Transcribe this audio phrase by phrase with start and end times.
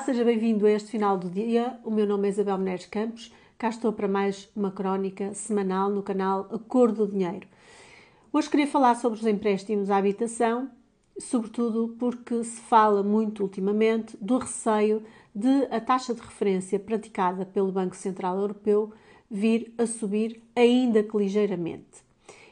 [0.00, 1.78] Seja bem-vindo a este final do dia.
[1.84, 3.30] O meu nome é Isabel Menezes Campos.
[3.58, 7.46] Cá estou para mais uma crónica semanal no canal A Cor do Dinheiro.
[8.32, 10.70] Hoje queria falar sobre os empréstimos à habitação,
[11.18, 17.70] sobretudo porque se fala muito ultimamente do receio de a taxa de referência praticada pelo
[17.70, 18.94] Banco Central Europeu
[19.30, 22.02] vir a subir ainda que ligeiramente.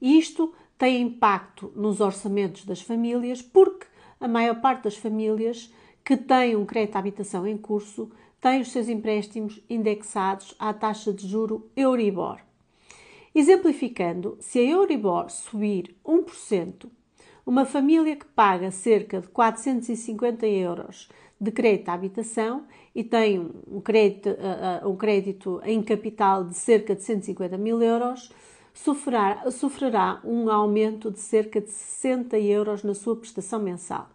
[0.00, 3.86] Isto tem impacto nos orçamentos das famílias porque
[4.20, 5.72] a maior parte das famílias
[6.04, 8.10] que têm um crédito à habitação em curso
[8.40, 12.38] têm os seus empréstimos indexados à taxa de juro Euribor.
[13.34, 16.86] Exemplificando, se a Euribor subir 1%,
[17.46, 21.08] uma família que paga cerca de 450 euros
[21.40, 24.30] de crédito à habitação e tem um crédito,
[24.84, 28.30] um crédito em capital de cerca de 150 mil euros,
[28.74, 34.08] sofrerá, sofrerá um aumento de cerca de 60 euros na sua prestação mensal.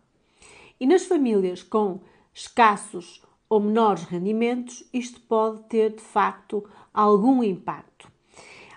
[0.79, 1.99] E nas famílias com
[2.33, 6.63] escassos ou menores rendimentos, isto pode ter de facto
[6.93, 8.11] algum impacto.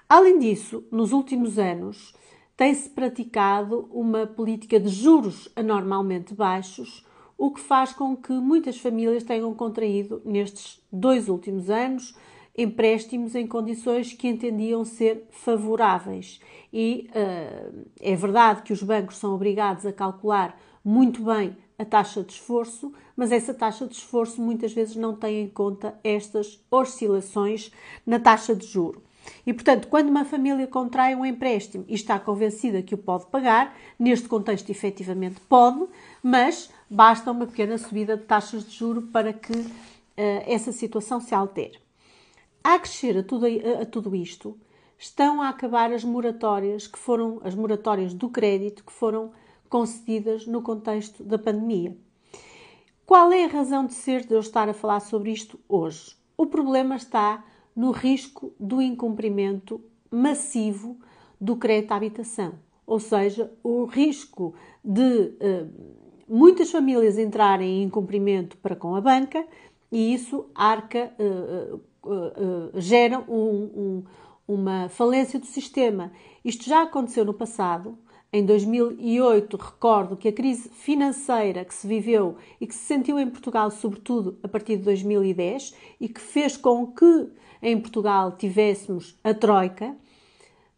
[0.09, 2.15] Além disso, nos últimos anos,
[2.57, 7.07] tem-se praticado uma política de juros anormalmente baixos,
[7.39, 12.15] o que faz com que muitas famílias tenham contraído nestes dois últimos anos
[12.57, 16.41] empréstimos em condições que entendiam ser favoráveis.
[16.73, 22.23] E uh, é verdade que os bancos são obrigados a calcular muito bem a taxa
[22.23, 27.71] de esforço, mas essa taxa de esforço muitas vezes não tem em conta estas oscilações
[28.07, 29.03] na taxa de juro.
[29.47, 33.77] E, portanto, quando uma família contrai um empréstimo e está convencida que o pode pagar,
[33.99, 35.87] neste contexto efetivamente pode,
[36.23, 39.67] mas basta uma pequena subida de taxas de juro para que uh,
[40.47, 41.79] essa situação se altere.
[42.63, 44.59] A crescer a tudo, a, a tudo isto,
[44.99, 49.33] estão a acabar as moratórias que foram as moratórias do crédito que foram
[49.69, 51.97] concedidas no contexto da pandemia.
[53.07, 56.15] Qual é a razão de ser de eu estar a falar sobre isto hoje?
[56.37, 57.45] O problema está
[57.75, 59.81] no risco do incumprimento
[60.11, 60.99] massivo
[61.41, 62.55] do crédito à habitação,
[62.87, 65.71] ou seja, o risco de uh,
[66.29, 69.47] muitas famílias entrarem em incumprimento para com a banca
[69.91, 74.05] e isso arca, uh, uh, gera um, um,
[74.47, 76.13] uma falência do sistema.
[76.45, 77.99] Isto já aconteceu no passado
[78.33, 83.29] em 2008, recordo que a crise financeira que se viveu e que se sentiu em
[83.29, 87.29] Portugal, sobretudo a partir de 2010, e que fez com que
[87.61, 89.97] em Portugal tivéssemos a Troika,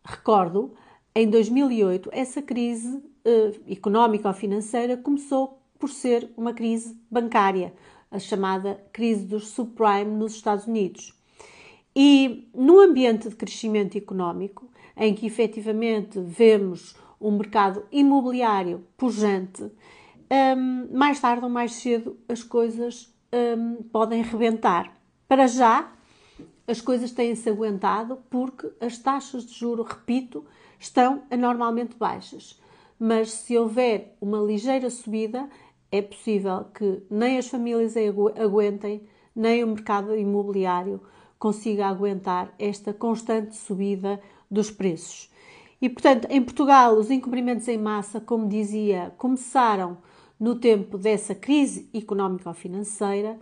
[0.02, 0.72] recordo,
[1.14, 7.74] em 2008, essa crise eh, económica ou financeira começou por ser uma crise bancária,
[8.12, 11.12] a chamada crise dos subprime nos Estados Unidos.
[11.96, 20.96] E num ambiente de crescimento económico, em que efetivamente vemos um mercado imobiliário pujante, um,
[20.96, 24.96] mais tarde ou mais cedo as coisas um, podem rebentar.
[25.28, 25.92] Para já,
[26.66, 30.44] as coisas têm-se aguentado porque as taxas de juro, repito,
[30.78, 32.60] estão anormalmente baixas.
[32.98, 35.48] Mas se houver uma ligeira subida,
[35.92, 37.94] é possível que nem as famílias
[38.36, 39.02] aguentem,
[39.36, 41.00] nem o mercado imobiliário
[41.38, 44.18] consiga aguentar esta constante subida
[44.50, 45.30] dos preços.
[45.80, 49.98] E, portanto, em Portugal, os incumprimentos em massa, como dizia, começaram
[50.40, 53.38] no tempo dessa crise económico-financeira.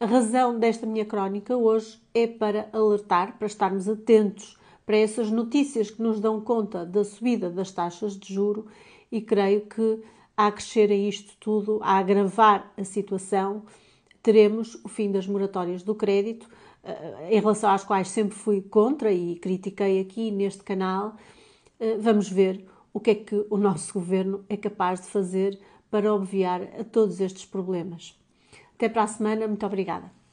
[0.00, 5.90] A razão desta minha crónica hoje é para alertar, para estarmos atentos para essas notícias
[5.90, 8.66] que nos dão conta da subida das taxas de juro
[9.10, 10.02] e creio que
[10.36, 13.62] a crescer a isto tudo, a agravar a situação,
[14.22, 16.48] teremos o fim das moratórias do crédito,
[16.82, 21.16] eh, em relação às quais sempre fui contra e critiquei aqui neste canal,
[21.78, 25.58] eh, vamos ver o que é que o nosso governo é capaz de fazer
[25.90, 28.18] para obviar a todos estes problemas.
[28.74, 30.23] Até para a semana, muito obrigada.